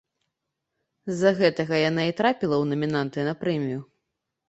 З-за 1.11 1.33
гэтага 1.41 1.73
яна 1.89 2.09
і 2.15 2.19
трапіла 2.23 2.55
ў 2.63 2.65
намінанты 2.73 3.19
на 3.33 3.41
прэмію. 3.45 3.79